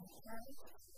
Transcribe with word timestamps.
Okay 0.00 0.89